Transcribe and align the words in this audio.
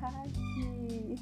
tarde! 0.00 1.14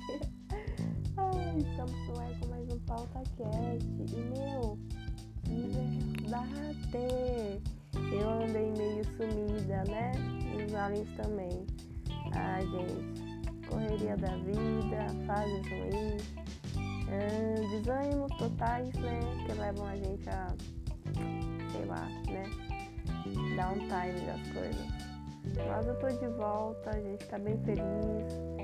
Ai, 1.17 1.59
estamos 1.59 2.09
no 2.09 2.21
ar 2.21 2.39
com 2.39 2.47
mais 2.47 2.69
um 2.71 2.79
PautaCast. 2.81 3.85
E, 3.85 4.21
meu, 4.39 4.79
que 5.45 5.67
verdade! 5.69 7.61
Eu 8.13 8.31
andei 8.31 8.71
meio 8.79 9.05
sumida, 9.17 9.83
né? 9.89 10.13
E 10.57 10.65
os 10.65 10.75
aliens 10.75 11.09
também. 11.17 11.67
Ai, 12.35 12.65
gente, 12.67 13.67
correria 13.67 14.17
da 14.17 14.37
vida, 14.37 15.07
fases 15.27 15.67
ruins, 15.69 16.23
hum, 16.77 17.71
desânimos 17.71 18.31
totais, 18.39 18.95
né? 18.95 19.21
Que 19.45 19.53
levam 19.55 19.87
a 19.87 19.97
gente 19.97 20.29
a, 20.29 20.55
sei 21.73 21.85
lá, 21.85 22.09
né? 22.29 22.45
Dar 23.57 23.73
um 23.73 23.79
time 23.79 24.21
das 24.25 24.53
coisas. 24.53 25.09
Mas 25.67 25.87
eu 25.87 25.99
tô 25.99 26.07
de 26.09 26.29
volta, 26.37 26.91
a 26.91 27.01
gente 27.01 27.27
tá 27.27 27.39
bem 27.39 27.57
feliz 27.65 28.58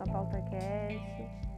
ah, 0.00 0.04
com 0.04 0.10
a 0.10 0.12
pauta 0.12 0.42
cast. 0.42 1.48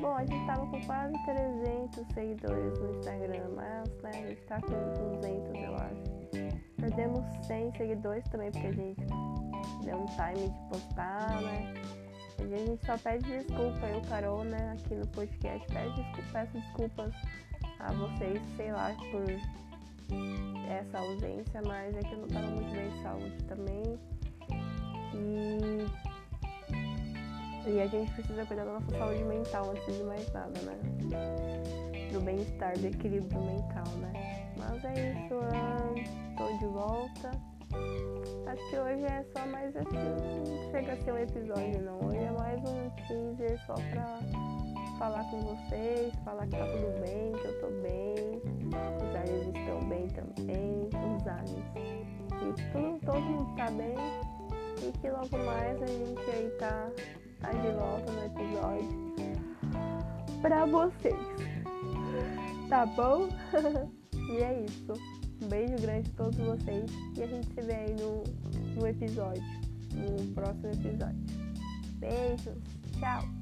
Bom, 0.00 0.14
a 0.14 0.24
gente 0.24 0.46
tava 0.46 0.66
com 0.66 0.80
quase 0.86 1.12
300 1.24 2.06
seguidores 2.14 2.78
no 2.78 2.96
Instagram, 2.96 3.50
mas 3.54 3.88
né, 4.02 4.10
a 4.14 4.28
gente 4.28 4.42
tá 4.44 4.60
com 4.60 5.18
200, 5.20 5.54
eu 5.62 5.74
acho. 5.74 6.20
Perdemos 6.76 7.46
100 7.46 7.72
seguidores 7.72 8.24
também, 8.30 8.50
porque 8.50 8.66
a 8.66 8.72
gente 8.72 9.06
deu 9.84 9.98
um 9.98 10.06
time 10.06 10.48
de 10.48 10.68
postar, 10.68 11.42
né? 11.42 11.74
A 12.38 12.56
gente 12.56 12.86
só 12.86 12.96
pede 12.96 13.24
desculpa, 13.26 13.86
eu, 13.86 14.00
Carol, 14.08 14.44
né, 14.44 14.72
aqui 14.72 14.94
no 14.94 15.06
podcast, 15.08 15.66
pede 15.72 15.94
desculpa, 15.94 16.28
peço 16.32 16.52
desculpas 16.52 17.14
a 17.80 17.92
vocês, 17.92 18.40
sei 18.56 18.72
lá, 18.72 18.94
por 19.10 19.24
essa 20.70 20.98
ausência, 20.98 21.60
mas 21.66 21.94
é 21.94 22.00
que 22.00 22.12
eu 22.12 22.20
não 22.20 22.28
tava 22.28 22.46
muito 22.46 22.72
bem 22.72 22.88
de 22.88 23.02
saúde 23.02 23.44
também. 23.44 23.98
E 25.14 25.49
e 27.66 27.80
a 27.80 27.86
gente 27.86 28.10
precisa 28.12 28.44
cuidar 28.46 28.64
da 28.64 28.72
nossa 28.72 28.90
saúde 28.98 29.24
mental 29.24 29.70
antes 29.70 29.96
de 29.96 30.02
mais 30.04 30.32
nada, 30.32 30.60
né? 30.62 30.78
Do 32.12 32.20
bem-estar, 32.20 32.78
do 32.78 32.86
equilíbrio 32.86 33.40
mental, 33.40 33.86
né? 33.98 34.12
Mas 34.56 34.84
é 34.84 35.12
isso, 35.12 35.34
tô 36.36 36.58
de 36.58 36.66
volta. 36.66 37.30
Acho 38.46 38.70
que 38.70 38.78
hoje 38.78 39.04
é 39.04 39.24
só 39.32 39.46
mais 39.46 39.76
assim, 39.76 39.96
não 39.96 40.70
chega 40.70 40.92
a 40.92 40.96
ser 40.96 41.12
um 41.12 41.18
episódio 41.18 41.82
não. 41.82 42.00
Hoje 42.08 42.18
é 42.18 42.30
mais 42.32 42.60
um 42.60 42.90
teaser 43.06 43.60
só 43.66 43.74
pra 43.74 44.18
falar 44.98 45.24
com 45.30 45.40
vocês, 45.40 46.12
falar 46.24 46.46
que 46.46 46.56
tá 46.56 46.66
tudo 46.66 47.00
bem, 47.00 47.32
que 47.32 47.46
eu 47.46 47.60
tô 47.60 47.68
bem, 47.80 48.42
os 48.96 49.16
aliens 49.16 49.56
estão 49.56 49.88
bem 49.88 50.08
também, 50.08 50.88
os 51.16 51.28
aliens. 51.28 52.00
E 52.32 52.72
tudo, 52.72 52.98
todo 53.04 53.20
mundo 53.20 53.56
tá 53.56 53.70
bem 53.70 53.94
e 54.82 54.92
que 54.98 55.10
logo 55.10 55.38
mais 55.44 55.82
a 55.82 55.86
gente 55.86 56.30
aí 56.30 56.50
tá 56.58 56.90
tá 57.40 57.50
de 57.50 57.72
volta 57.72 58.12
no 58.12 58.24
episódio 58.24 59.10
pra 60.40 60.66
vocês. 60.66 61.14
Tá 62.68 62.86
bom? 62.86 63.28
e 64.14 64.42
é 64.42 64.64
isso. 64.64 64.92
Um 65.42 65.48
beijo 65.48 65.76
grande 65.76 66.10
a 66.10 66.16
todos 66.16 66.38
vocês 66.38 66.90
e 67.16 67.22
a 67.22 67.26
gente 67.26 67.46
se 67.54 67.60
vê 67.62 67.74
aí 67.74 67.96
no, 67.98 68.22
no 68.74 68.86
episódio, 68.86 69.42
no 69.94 70.34
próximo 70.34 70.68
episódio. 70.68 71.20
Beijos, 71.98 72.58
tchau! 72.98 73.39